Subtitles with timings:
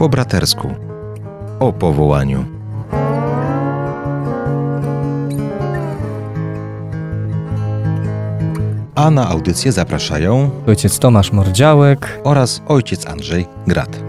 [0.00, 0.68] Po bratersku.
[1.58, 2.44] O powołaniu.
[8.94, 14.00] A na audycję zapraszają ojciec Tomasz Mordziałek oraz ojciec Andrzej Grat.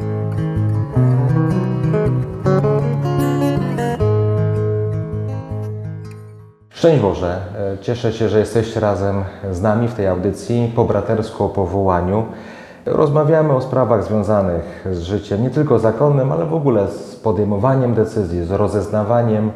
[6.69, 7.41] Szczęść Boże,
[7.73, 12.25] E, cieszę się, że jesteście razem z nami w tej audycji po bratersku o powołaniu.
[12.85, 18.45] Rozmawiamy o sprawach związanych z życiem, nie tylko zakonnym, ale w ogóle z podejmowaniem decyzji,
[18.45, 19.51] z rozeznawaniem.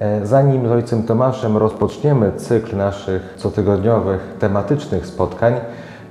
[0.00, 5.54] E, Zanim z ojcem Tomaszem rozpoczniemy cykl naszych cotygodniowych, tematycznych spotkań,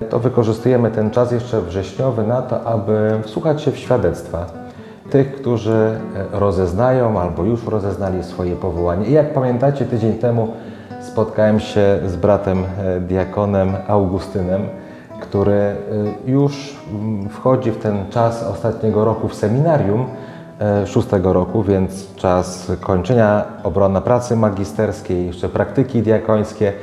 [0.10, 4.46] to wykorzystujemy ten czas jeszcze wrześniowy na to, aby wsłuchać się w świadectwa
[5.10, 6.00] tych, którzy
[6.34, 9.06] e, rozeznają albo już rozeznali swoje powołanie.
[9.06, 10.48] I jak pamiętacie, tydzień temu
[11.02, 14.62] spotkałem się z bratem e, diakonem Augustynem,
[15.20, 15.76] który e,
[16.26, 20.06] już mm, wchodzi w ten czas ostatniego roku w seminarium,
[20.62, 26.74] e, szóstego roku, więc czas kończenia obrona pracy magisterskiej, jeszcze praktyki diakońskie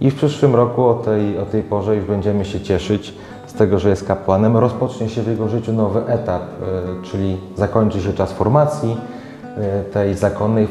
[0.00, 3.14] i w przyszłym roku o tej, o tej porze już będziemy się cieszyć
[3.46, 4.56] z tego, że jest kapłanem.
[4.56, 8.96] Rozpocznie się w jego życiu nowy etap, e, czyli zakończy się czas formacji
[9.56, 10.68] e, tej zakonnej,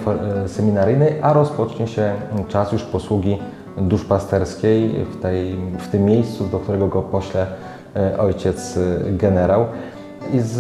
[0.48, 2.14] seminaryjnej, a rozpocznie się
[2.48, 3.38] czas już posługi
[3.78, 7.48] duszpasterskiej w, tej, w tym miejscu, do którego go pośle
[7.96, 9.66] e, ojciec e, generał.
[10.34, 10.54] I z,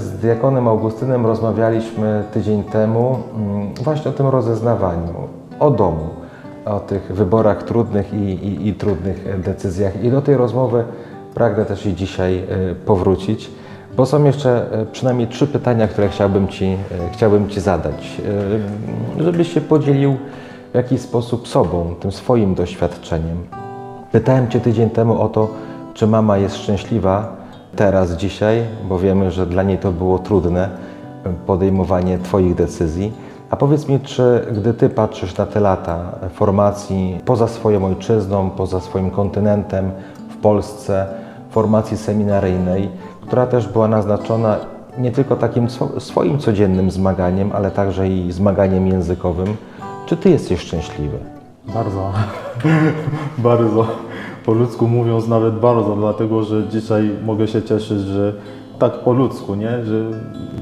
[0.00, 5.14] z diakonem Augustynem rozmawialiśmy tydzień temu mm, właśnie o tym rozeznawaniu,
[5.60, 6.08] o domu,
[6.64, 10.04] o tych wyborach trudnych i, i, i trudnych decyzjach.
[10.04, 10.84] I do tej rozmowy
[11.34, 13.50] pragnę też i dzisiaj e, powrócić,
[13.96, 16.76] bo są jeszcze e, przynajmniej trzy pytania, które chciałbym Ci, e,
[17.12, 18.20] chciałbym ci zadać,
[19.18, 20.16] e, żebyś się podzielił
[20.74, 23.36] w jakiś sposób sobą, tym swoim doświadczeniem.
[24.12, 25.48] Pytałem Cię tydzień temu o to,
[25.94, 27.36] czy mama jest szczęśliwa
[27.76, 30.68] teraz, dzisiaj, bo wiemy, że dla niej to było trudne
[31.46, 33.12] podejmowanie Twoich decyzji.
[33.50, 35.98] A powiedz mi, czy gdy Ty patrzysz na te lata
[36.32, 39.90] formacji poza swoją ojczyzną, poza swoim kontynentem,
[40.28, 41.06] w Polsce,
[41.50, 42.88] formacji seminaryjnej,
[43.20, 44.56] która też była naznaczona
[44.98, 49.56] nie tylko takim swo- swoim codziennym zmaganiem, ale także i zmaganiem językowym,
[50.06, 51.18] czy Ty jesteś szczęśliwy?
[51.74, 52.12] Bardzo,
[53.38, 53.86] bardzo.
[54.44, 58.32] Po ludzku mówiąc nawet bardzo, dlatego że dzisiaj mogę się cieszyć, że
[58.78, 59.84] tak po ludzku, nie?
[59.84, 60.04] że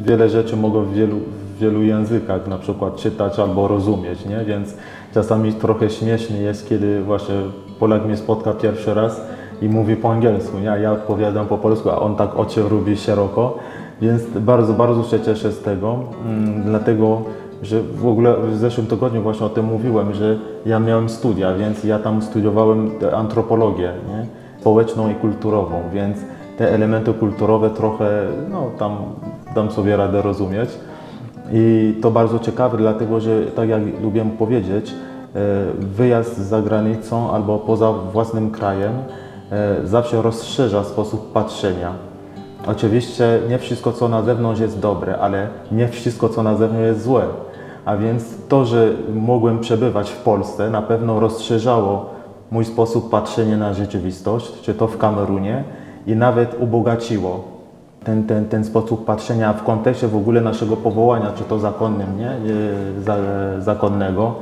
[0.03, 1.17] wiele rzeczy mogę w wielu,
[1.57, 4.45] w wielu językach na przykład czytać albo rozumieć, nie?
[4.45, 4.77] więc
[5.15, 7.35] czasami trochę śmiesznie jest, kiedy właśnie
[7.79, 9.21] Polak mnie spotka pierwszy raz
[9.63, 10.73] i mówi po angielsku, nie?
[10.73, 13.59] a ja odpowiadam po polsku, a on tak oczy robi szeroko,
[14.01, 17.23] więc bardzo, bardzo się cieszę z tego, mm, dlatego
[17.63, 21.85] że w ogóle w zeszłym tygodniu właśnie o tym mówiłem, że ja miałem studia, więc
[21.85, 24.27] ja tam studiowałem antropologię nie?
[24.61, 26.19] społeczną i kulturową, więc
[26.59, 28.97] te elementy kulturowe trochę, no tam
[29.55, 30.71] dam sobie radę rozumieć.
[31.53, 34.95] I to bardzo ciekawe, dlatego że tak jak lubię powiedzieć, e,
[35.79, 38.93] wyjazd za granicą albo poza własnym krajem
[39.51, 41.93] e, zawsze rozszerza sposób patrzenia.
[42.67, 47.03] Oczywiście nie wszystko, co na zewnątrz jest dobre, ale nie wszystko, co na zewnątrz jest
[47.03, 47.23] złe.
[47.85, 52.11] A więc to, że mogłem przebywać w Polsce, na pewno rozszerzało
[52.51, 55.65] mój sposób patrzenia na rzeczywistość, czy to w Kamerunie,
[56.07, 57.45] i nawet ubogaciło
[58.05, 62.33] ten, ten, ten sposób patrzenia w kontekście w ogóle naszego powołania, czy to zakonnym, nie?
[63.03, 63.17] Za,
[63.59, 64.35] zakonnego,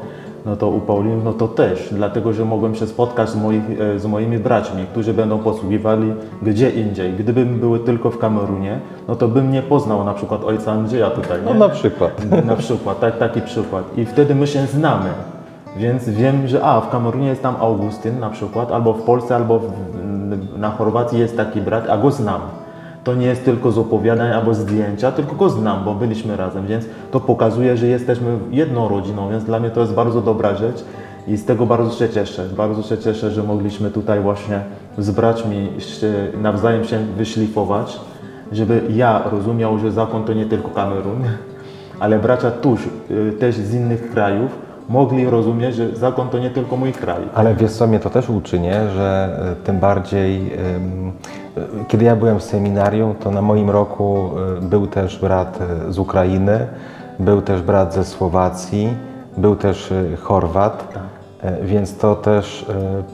[0.46, 3.98] no to u Paulinów, no to też, dlatego że mogłem się spotkać z, moich, e,
[3.98, 6.12] z moimi braćmi, którzy będą posługiwali
[6.42, 7.12] gdzie indziej.
[7.12, 11.38] Gdybym były tylko w Kamerunie, no to bym nie poznał na przykład ojca Andrzeja tutaj,
[11.38, 11.54] nie?
[11.54, 12.12] No na przykład.
[12.46, 13.84] Na przykład, tak, taki przykład.
[13.98, 15.10] I wtedy my się znamy.
[15.76, 19.58] Więc wiem, że a, w Kamerunie jest tam Augustyn na przykład, albo w Polsce, albo
[19.58, 19.72] w,
[20.58, 22.40] na Chorwacji jest taki brat, a go znam.
[23.05, 26.84] To nie jest tylko z opowiadań albo zdjęcia, tylko go znam, bo byliśmy razem, więc
[27.11, 30.84] to pokazuje, że jesteśmy jedną rodziną, więc dla mnie to jest bardzo dobra rzecz
[31.27, 32.44] i z tego bardzo się cieszę.
[32.56, 34.61] Bardzo się cieszę, że mogliśmy tutaj właśnie
[34.99, 36.12] z braćmi się,
[36.43, 38.00] nawzajem się wyszlifować,
[38.52, 41.23] żeby ja rozumiał, że zakon to nie tylko Kamerun,
[42.00, 42.81] ale bracia tuż,
[43.11, 47.23] y, też z innych krajów mogli rozumieć, że zakon to nie tylko mój kraj.
[47.35, 48.91] Ale wiesz co, mnie to też uczy, nie?
[48.91, 50.53] że e, tym bardziej,
[51.88, 55.99] kiedy ja byłem w seminarium, to na moim roku e, był też brat e, z
[55.99, 56.67] Ukrainy,
[57.19, 58.94] był też brat ze Słowacji,
[59.37, 60.94] był też e, Chorwat,
[61.43, 62.67] e, więc to też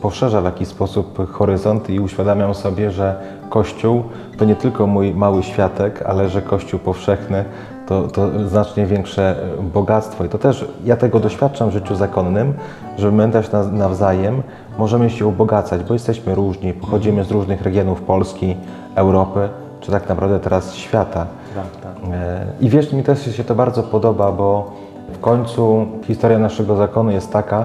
[0.03, 4.03] poszerza w jakiś sposób horyzont i uświadamiam sobie, że Kościół
[4.39, 7.44] to nie tylko mój mały światek, ale że Kościół powszechny
[7.87, 10.25] to, to znacznie większe e, bogactwo.
[10.25, 12.55] I to też ja tego doświadczam w życiu zakonnym,
[12.99, 14.43] że my też na- nawzajem
[14.79, 18.56] możemy się ubogacać, bo jesteśmy różni, pochodzimy z różnych regionów Polski,
[18.94, 19.49] Europy,
[19.81, 21.27] czy tak naprawdę teraz świata.
[21.55, 22.11] Tak, tak.
[22.12, 24.71] E, I wiesz, mi też się to bardzo podoba, bo
[25.12, 27.65] w końcu historia naszego zakonu jest taka,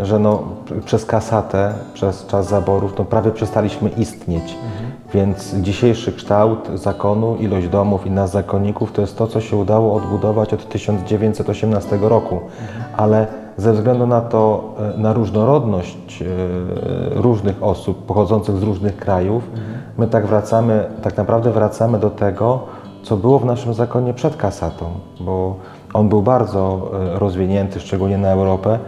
[0.00, 0.42] że no,
[0.84, 4.56] przez kasatę, przez czas zaborów, no prawie przestaliśmy istnieć.
[5.14, 9.94] Więc dzisiejszy kształt zakonu, ilość domów i nas zakonników to jest to, co się udało
[9.94, 12.40] odbudować od 1918 roku.
[12.96, 13.26] Ale
[13.56, 16.26] ze względu na to, e, na różnorodność e,
[17.14, 19.50] różnych osób pochodzących z różnych krajów,
[19.98, 22.62] my tak wracamy, tak naprawdę wracamy do tego,
[23.02, 24.86] co było w naszym zakonie przed kasatą,
[25.20, 25.56] bo
[25.94, 28.78] on był bardzo e, rozwinięty, szczególnie na Europę.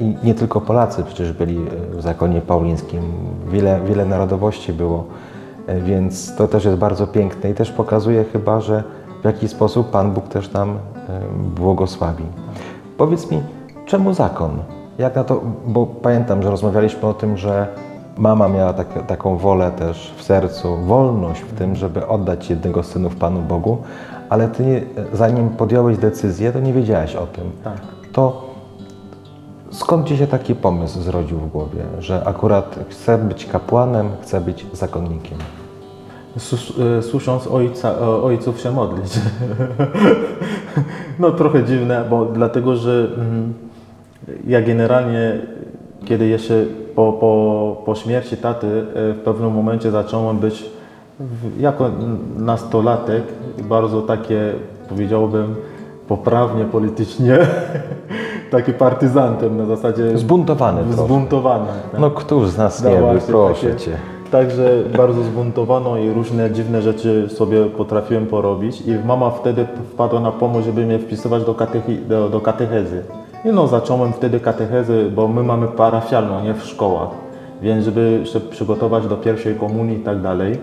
[0.00, 1.58] I nie tylko Polacy przecież byli
[1.90, 3.02] w zakonie paulińskim.
[3.48, 5.04] Wiele, wiele narodowości było,
[5.82, 8.82] więc to też jest bardzo piękne i też pokazuje chyba, że
[9.22, 10.76] w jakiś sposób Pan Bóg też nam e,
[11.56, 12.24] błogosławi.
[12.98, 13.42] Powiedz mi,
[13.86, 14.50] czemu zakon?
[14.98, 17.66] Jak na to, bo pamiętam, że rozmawialiśmy o tym, że
[18.16, 22.86] mama miała tak, taką wolę też w sercu, wolność w tym, żeby oddać jednego z
[22.86, 23.78] synów Panu Bogu,
[24.28, 27.44] ale ty nie- zanim podjąłeś decyzję, to nie wiedziałeś o tym.
[27.64, 27.76] Tak.
[28.12, 28.49] To
[29.70, 34.66] skąd ci się taki pomysł zrodził w głowie, że akurat chcę być kapłanem, chcę być
[34.72, 35.38] zakonnikiem?
[36.38, 39.12] Sus- e, Słysząc ojca, e, ojców się modlić.
[41.18, 43.54] No trochę dziwne, bo dlatego, że mm,
[44.46, 45.38] ja generalnie,
[46.04, 46.64] kiedy jeszcze
[46.94, 50.64] po, po, po śmierci taty e, w pewnym momencie zacząłem być
[51.58, 51.90] jako
[52.36, 53.22] nastolatek
[53.68, 54.52] bardzo takie,
[54.88, 55.54] powiedziałbym,
[56.08, 57.38] poprawnie politycznie,
[58.50, 61.04] taki partyzantem na zasadzie Zbuntowany trochę.
[61.04, 61.66] zbuntowany.
[61.92, 62.00] tak.
[62.00, 63.90] No któż z nas nie był, proszę takie- Cię.
[64.30, 70.30] Także bardzo zbuntowano i różne dziwne rzeczy sobie potrafiłem porobić i mama wtedy wpadła na
[70.32, 73.02] pomysł, żeby mnie wpisywać do, katechi- do, do katechezy.
[73.44, 77.08] I no zacząłem wtedy katechezę, bo my mamy parafialną, nie w szkołach,
[77.62, 80.58] więc żeby się przygotować do pierwszej komunii i tak dalej.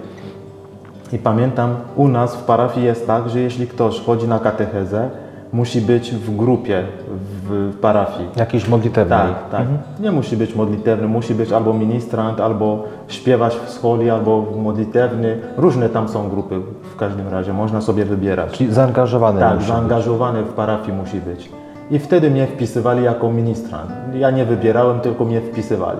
[1.13, 5.09] I pamiętam, u nas w parafii jest tak, że jeśli ktoś chodzi na katechezę,
[5.53, 8.29] musi być w grupie w, w parafii.
[8.35, 9.09] Jakiś modlitewny.
[9.15, 9.67] Tak, tak.
[9.99, 15.37] Nie musi być modlitewny, musi być albo ministrant, albo śpiewać w scholi, albo modlitewny.
[15.57, 18.51] Różne tam są grupy w każdym razie, można sobie wybierać.
[18.51, 19.75] Czyli zaangażowany Tak, musi być.
[19.75, 21.49] zaangażowany w parafii musi być.
[21.91, 23.91] I wtedy mnie wpisywali jako ministrant.
[24.13, 25.99] Ja nie wybierałem, tylko mnie wpisywali.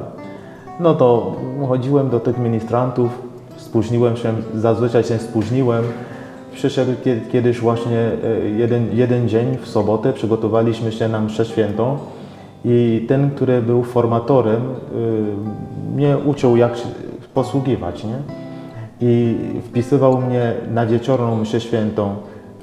[0.79, 1.35] No to
[1.67, 3.09] chodziłem do tych ministrantów,
[3.57, 5.83] spóźniłem się, zazwyczaj się spóźniłem.
[6.57, 11.97] Przyszedł kie- kiedyś właśnie e, jeden, jeden dzień w sobotę, przygotowaliśmy się na mszę świętą
[12.65, 16.71] i ten, który był formatorem, y, mnie uczył jak
[17.33, 18.17] posługiwać, nie?
[19.01, 19.35] i
[19.69, 22.15] wpisywał mnie na wieczorną mszę świętą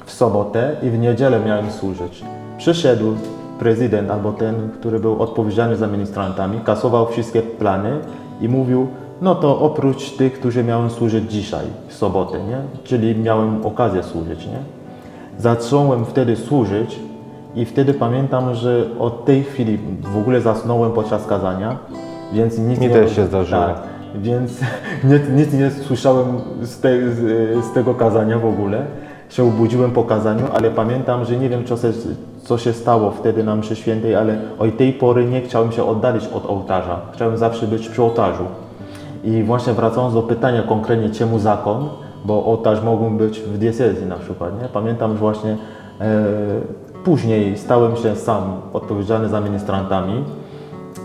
[0.05, 2.25] w sobotę i w niedzielę miałem służyć.
[2.59, 3.15] Przyszedł
[3.59, 7.99] prezydent albo ten, który był odpowiedzialny za ministrantami, kasował wszystkie plany
[8.41, 8.87] i mówił,
[9.21, 12.59] no to oprócz tych, którzy miałem służyć dzisiaj, w sobotę, nie?
[12.85, 14.47] czyli miałem okazję służyć.
[14.47, 14.59] Nie?
[15.39, 17.01] Zacząłem wtedy służyć
[17.55, 21.79] i wtedy pamiętam, że od tej chwili w ogóle zasnąłem podczas kazania,
[22.33, 22.95] więc nic Mi nie...
[22.95, 23.61] też się zdarzyło.
[23.61, 23.77] Tak,
[24.15, 24.61] więc
[25.11, 26.27] nic, nic nie słyszałem
[26.63, 28.87] z, te, z, z tego kazania w ogóle.
[29.29, 31.93] Się obudziłem po kazaniu, ale pamiętam, że nie wiem, co się,
[32.43, 36.27] co się stało wtedy na mszy świętej, ale od tej pory nie chciałem się oddalić
[36.27, 37.01] od ołtarza.
[37.13, 38.45] Chciałem zawsze być przy ołtarzu.
[39.25, 41.89] I właśnie wracając do pytania konkretnie, czemu zakon,
[42.25, 44.69] bo ołtarz mógł być w diecezji na przykład, nie?
[44.69, 45.57] Pamiętam, że właśnie
[46.01, 46.25] e,
[47.05, 50.25] później stałem się sam odpowiedzialny za ministrantami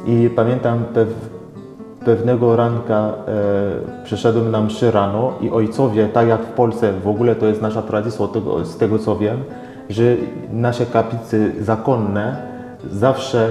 [0.06, 1.08] i pamiętam pew,
[2.06, 7.36] pewnego ranka e, przyszedłem na mszy rano i ojcowie, tak jak w Polsce, w ogóle
[7.36, 9.44] to jest nasza tradycja, tego, z tego co wiem,
[9.90, 10.04] że
[10.52, 12.36] nasze kaplice zakonne
[12.92, 13.50] zawsze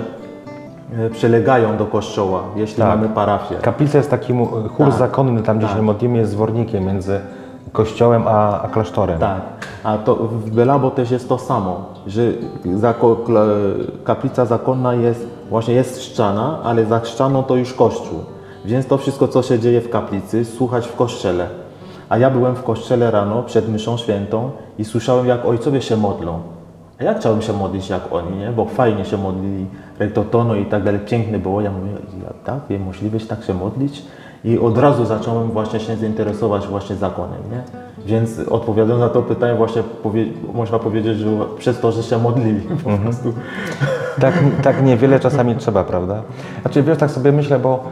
[1.12, 2.88] przylegają do kościoła, jeśli Tak.
[2.88, 3.54] mamy parafię.
[3.62, 4.32] Kaplica jest taki
[4.76, 4.92] chór Tak.
[4.92, 5.76] zakonny, tam gdzie Tak.
[5.76, 7.20] się modlimy, jest zwornikiem między
[7.72, 9.18] kościołem a, a klasztorem.
[9.18, 9.40] Tak,
[9.84, 12.22] a to w Belabo też jest to samo, że
[12.74, 13.16] zako,
[14.04, 18.18] kaplica zakonna jest, właśnie jest ściana, ale za ścianą to już kościół.
[18.64, 21.46] Więc to wszystko, co się dzieje w kaplicy, słuchać w kościele.
[22.08, 26.38] A ja byłem w kościele rano przed mszą świętą i słyszałem, jak ojcowie się modlą.
[27.00, 28.52] A ja chciałem się modlić jak oni, nie?
[28.52, 29.66] bo fajnie się modlili,
[29.98, 31.60] rektotono i tak dalej, pięknie było.
[31.60, 34.02] Ja mówię, ja, tak, jest możliwość tak się modlić?
[34.44, 37.62] I od razu zacząłem właśnie się zainteresować właśnie zakonem, nie?
[38.06, 40.24] Więc odpowiadając na to pytanie, właśnie powie,
[40.54, 41.28] można powiedzieć, że
[41.58, 43.32] przez to, że się modlili po prostu.
[44.20, 46.22] Tak, tak niewiele czasami trzeba, prawda?
[46.62, 47.84] Znaczy, wiesz, tak sobie myślę, bo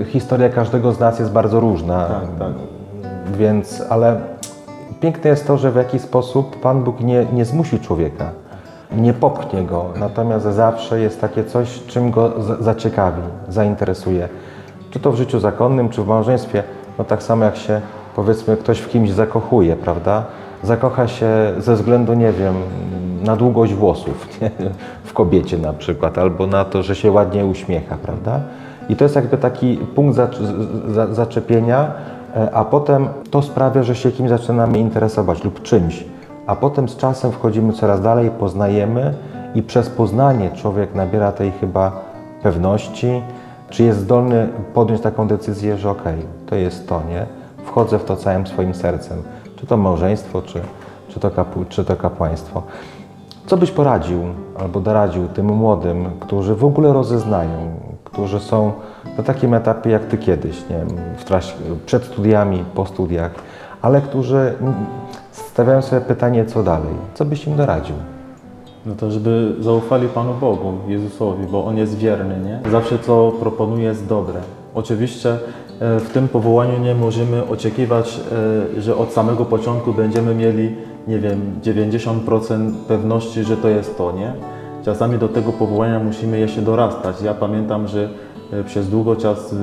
[0.00, 2.06] e, historia każdego z nas jest bardzo różna.
[2.06, 2.52] Tak, tak.
[3.38, 4.20] Więc, ale
[5.02, 8.30] piękne jest to, że w jakiś sposób Pan Bóg nie, nie zmusi człowieka,
[8.96, 14.28] nie popchnie go, natomiast zawsze jest takie coś, czym go za- zaciekawi, zainteresuje.
[14.90, 16.62] Czy to w życiu zakonnym, czy w małżeństwie,
[16.98, 17.80] no tak samo jak się
[18.16, 20.24] powiedzmy ktoś w kimś zakochuje, prawda?
[20.62, 21.26] Zakocha się
[21.58, 22.54] ze względu, nie wiem,
[23.24, 24.50] na długość włosów nie?
[25.04, 28.40] w kobiecie na przykład, albo na to, że się ładnie uśmiecha, prawda?
[28.88, 30.42] I to jest jakby taki punkt zacz-
[30.88, 31.90] za- zaczepienia,
[32.52, 36.04] a potem to sprawia, że się kimś zaczynamy interesować lub czymś,
[36.46, 39.14] a potem z czasem wchodzimy coraz dalej, poznajemy
[39.54, 41.92] i przez poznanie człowiek nabiera tej chyba
[42.42, 43.22] pewności,
[43.70, 47.26] czy jest zdolny podjąć taką decyzję, że okej, to jest to, nie?
[47.64, 49.22] Wchodzę w to całym swoim sercem.
[49.56, 50.60] Czy to małżeństwo, czy,
[51.08, 52.62] czy, to, kapu, czy to kapłaństwo.
[53.46, 54.18] Co byś poradził
[54.58, 57.50] albo doradził tym młodym, którzy w ogóle rozeznają,
[58.12, 58.72] którzy są
[59.18, 61.52] na takim etapie jak ty kiedyś, nie wiem, w trakcie,
[61.86, 63.30] przed studiami, po studiach,
[63.82, 64.54] ale którzy
[65.32, 66.94] stawiają sobie pytanie, co dalej?
[67.14, 67.96] Co byś im doradził?
[68.86, 72.70] No to żeby zaufali Panu Bogu, Jezusowi, bo On jest wierny, nie?
[72.70, 74.40] Zawsze co proponuje jest dobre.
[74.74, 78.20] Oczywiście e, w tym powołaniu nie możemy oczekiwać,
[78.76, 80.76] e, że od samego początku będziemy mieli,
[81.08, 84.32] nie wiem, 90% pewności, że to jest to, nie?
[84.84, 87.22] Czasami do tego powołania musimy jeszcze dorastać.
[87.22, 88.08] Ja pamiętam, że
[88.52, 89.54] e, przez długo czas,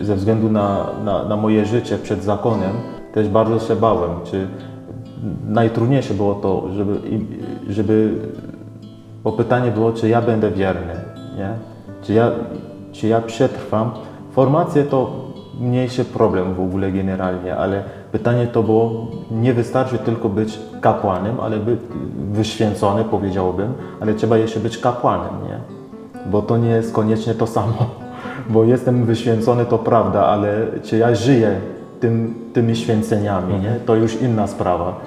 [0.00, 2.72] e, ze względu na, na, na moje życie przed zakonem,
[3.14, 4.46] też bardzo się bałem, czy
[5.48, 6.98] najtrudniejsze było to, żeby,
[7.68, 8.18] żeby
[9.24, 10.94] bo pytanie było, czy ja będę wierny,
[11.36, 11.50] nie?
[12.02, 12.30] Czy ja,
[12.92, 13.90] czy ja przetrwam.
[14.32, 15.29] Formacje to
[15.60, 21.56] mniejszy problem w ogóle generalnie, ale pytanie to było, nie wystarczy tylko być kapłanem, ale
[21.56, 21.80] być
[22.32, 25.58] wyświęcony, powiedziałbym, ale trzeba jeszcze być kapłanem, nie?
[26.30, 27.86] Bo to nie jest koniecznie to samo.
[28.50, 31.60] Bo jestem wyświęcony, to prawda, ale czy ja żyję
[32.00, 33.76] tym, tymi święceniami, nie?
[33.86, 35.00] To już inna sprawa.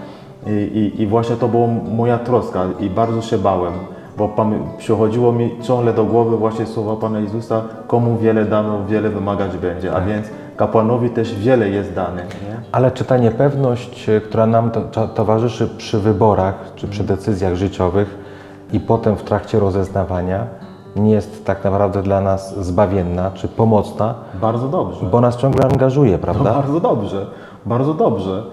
[0.47, 3.73] I, i, I właśnie to była moja troska i bardzo się bałem,
[4.17, 4.29] bo
[4.77, 9.95] przychodziło mi ciągle do głowy właśnie słowa Pana Jezusa, komu wiele dano, wiele wymagać będzie,
[9.95, 10.27] a więc
[10.57, 12.21] kapłanowi też wiele jest dane.
[12.21, 12.57] Nie?
[12.71, 17.55] Ale czy ta niepewność, e, która nam to, to, towarzyszy przy wyborach czy przy decyzjach
[17.55, 18.17] życiowych
[18.73, 20.45] i potem w trakcie rozeznawania,
[20.95, 25.05] nie jest tak naprawdę dla nas zbawienna czy pomocna, Bardzo dobrze.
[25.05, 26.53] bo nas ciągle angażuje, No prawda?
[26.53, 27.25] bardzo dobrze,
[27.65, 28.43] bardzo dobrze,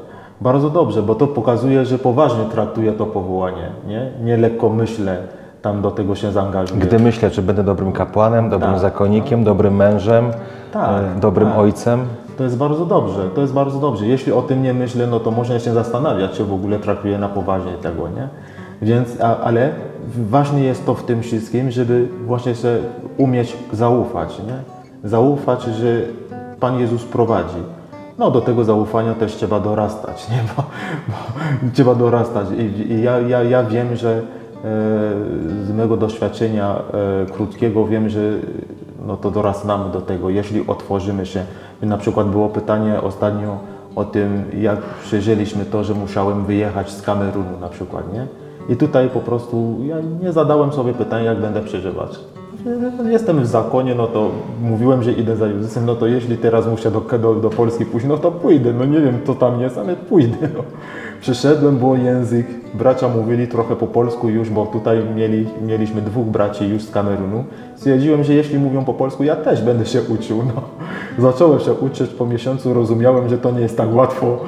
[0.40, 4.11] bardzo dobrze, bo to pokazuje, że poważnie traktuje to powołanie, nie?
[4.25, 5.19] Nie lekko myślę,
[5.62, 6.81] tam do tego się zaangażuję.
[6.81, 10.31] Gdy myślę, czy będę dobrym kapłanem, dobrym Tak, zakonnikiem, dobrym mężem,
[10.73, 11.59] Tak, e, dobrym tak.
[11.59, 12.00] ojcem,
[12.38, 14.07] To jest bardzo dobrze, to jest bardzo dobrze.
[14.07, 17.29] Jeśli o tym nie myślę, no to można się zastanawiać, czy w ogóle traktuję na
[17.29, 18.29] poważnie tego, nie?
[18.83, 19.73] Więc, a, ale
[20.31, 22.76] ważne jest to w tym wszystkim, żeby właśnie się
[23.17, 24.55] umieć zaufać, nie?
[25.09, 26.00] Zaufać, że
[26.61, 27.62] Pan Jezus prowadzi.
[28.19, 30.38] No do tego zaufania też trzeba dorastać, nie?
[30.57, 30.62] Bo,
[31.09, 34.23] bo trzeba dorastać i, i ja, ja, ja wiem, że
[35.64, 36.83] z mego doświadczenia
[37.23, 38.21] e, krótkiego wiem, że
[39.07, 41.45] no to dorastamy do tego, jeśli otworzymy się.
[41.83, 43.59] Na przykład było pytanie ostatnio
[43.97, 48.26] o tym, jak przeżyliśmy to, że musiałem wyjechać z Kamerunu na przykład, nie?
[48.69, 52.19] I tutaj po prostu ja nie zadałem sobie pytania, jak będę przeżywać.
[53.11, 54.31] Jestem w zakonie, no to
[54.62, 58.07] mówiłem, że idę za Jezusem, no to jeśli teraz muszę do, do, do Polski pójść,
[58.07, 60.49] no to pójdę, no nie wiem co tam jest, ale pójdę.
[60.57, 60.62] No.
[61.21, 66.69] Przyszedłem, było język, bracia mówili trochę po polsku już, bo tutaj mieli, mieliśmy dwóch braci
[66.69, 67.45] już z Kamerunu.
[67.76, 70.43] Stwierdziłem, że jeśli mówią po polsku, ja też będę się uczył.
[70.55, 70.62] No.
[71.19, 74.38] Zacząłem się uczyć, po miesiącu rozumiałem, że to nie jest tak łatwo.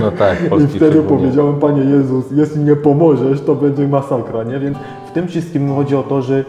[0.00, 4.58] no tak, I wtedy powiedziałem, Panie Jezus, jeśli nie pomożesz, to będzie masakra, nie?
[4.58, 6.44] Więc w tym wszystkim chodzi o to, że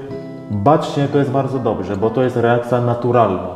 [0.52, 3.48] bać się to jest bardzo dobrze, bo to jest reakcja naturalna.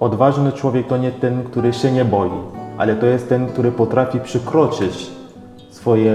[0.00, 2.30] Odważny człowiek to nie ten, który się nie boi,
[2.78, 5.10] ale to jest ten, który potrafi przekroczyć
[5.70, 6.12] swoje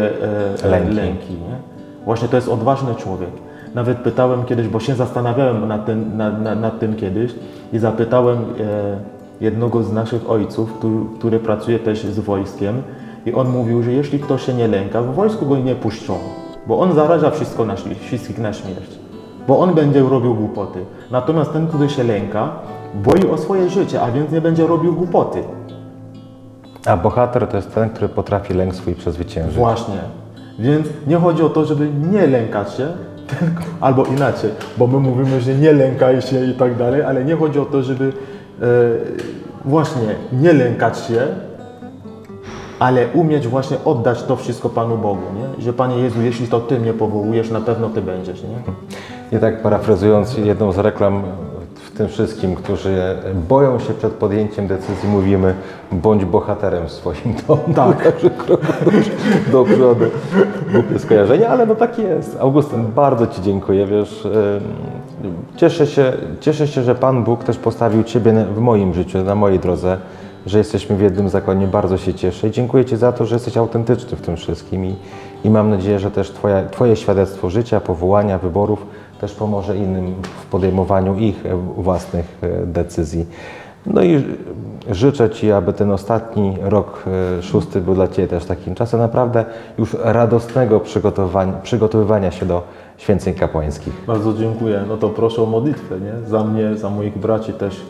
[0.64, 0.94] e, Lęki.
[0.94, 1.34] lęki.
[1.34, 1.58] nie?
[2.06, 3.30] Właśnie to jest odważny człowiek.
[3.76, 7.32] Nawet pytałem kiedyś, bo się zastanawiałem nad tym, nad, nad, nad tym kiedyś
[7.74, 8.44] i zapytałem e,
[9.42, 12.82] jednego z naszych ojców, który, który pracuje też z wojskiem
[13.26, 16.18] i on mówił, że jeśli ktoś się nie lęka, w wojsku go nie puszczą,
[16.68, 17.76] bo on zaraża wszystko na,
[18.08, 18.90] wszystkich na śmierć,
[19.48, 20.80] bo on będzie robił głupoty.
[21.12, 22.50] Natomiast ten, który się lęka,
[22.96, 25.44] boi o swoje życie, a więc nie będzie robił głupoty.
[26.86, 29.56] A bohater to jest ten, który potrafi lęk swój przezwyciężyć.
[29.56, 30.00] Właśnie.
[30.60, 32.88] Więc nie chodzi o to, żeby nie lękać się,
[33.27, 37.36] tylko, albo inaczej, bo my mówimy, że nie lękaj się i tak dalej, ale nie
[37.36, 38.13] chodzi o to, żeby
[38.62, 38.66] e,
[39.66, 41.27] właśnie nie lękać się,
[42.80, 45.63] ale umieć właśnie oddać to wszystko Panu Bogu, nie?
[45.63, 48.74] Że Panie Jezu, jeśli to Ty mnie powołujesz, na pewno Ty będziesz, nie?
[49.32, 51.24] I tak parafrazując jedną z reklam
[51.76, 53.16] w tym wszystkim, którzy
[53.50, 55.54] boją się przed podjęciem decyzji, mówimy
[55.92, 57.64] bądź bohaterem w swoim domu.
[57.76, 58.04] Tak.
[58.04, 58.62] Także krok
[59.52, 60.06] do przodu.
[60.72, 62.38] Głupie skojarzenie, ale no tak jest.
[62.40, 64.28] Augustyn, bardzo Ci dziękuję, wiesz,
[65.56, 69.60] cieszę się, cieszę się, że Pan Bóg też postawił Ciebie w moim życiu, na mojej
[69.60, 69.98] drodze
[70.48, 71.68] że jesteśmy w jednym zakonie.
[71.68, 74.96] Bardzo się cieszę i dziękuję Ci za to, że jesteś autentyczny w tym wszystkim i,
[75.44, 78.86] i mam nadzieję, że też twoja, Twoje świadectwo życia, powołania, wyborów
[79.22, 83.26] też pomoże innym w podejmowaniu ich e, własnych e, decyzji.
[83.86, 84.24] No i
[84.92, 87.04] życzę Ci, aby ten ostatni rok
[87.40, 89.46] e, szósty był dla Ciebie też takim czasem naprawdę
[89.78, 92.64] już radosnego przygotowania, przygotowywania się do
[92.98, 93.94] święceń kapłańskich.
[94.08, 94.84] Bardzo dziękuję.
[94.88, 96.30] No to proszę o modlitwę, nie?
[96.30, 97.82] Za mnie, za moich braci też,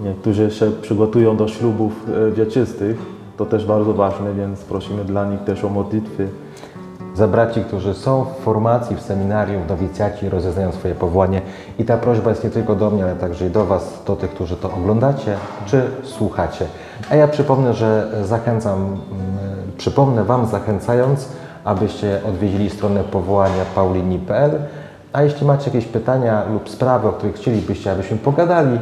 [0.00, 0.14] nie?
[0.14, 1.92] którzy się przygotują do ślubów
[2.32, 2.96] wieczystych.
[3.36, 6.28] To też bardzo ważne, więc prosimy dla nich też o modlitwy.
[7.16, 11.42] Za braci, którzy są w formacji, w seminarium, nowicjaci, rozeznają swoje powołanie.
[11.78, 14.30] I ta prośba jest nie tylko do mnie, ale także i do Was, do tych,
[14.30, 16.66] którzy to oglądacie czy słuchacie.
[17.10, 18.98] A ja przypomnę, że zachęcam, mm,
[19.76, 21.28] przypomnę Wam zachęcając,
[21.64, 24.50] abyście odwiedzili stronę powołania paulini.pl.
[25.12, 28.78] A jeśli macie jakieś pytania lub sprawy, o których chcielibyście, abyśmy pogadali